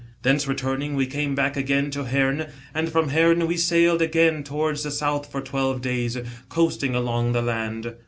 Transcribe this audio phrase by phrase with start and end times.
[0.23, 4.81] Thence returning, we came back again to Herne, and from Herne, we sailed again towards
[4.81, 6.17] the south for twelve days,
[6.49, 7.93] coasting along the land.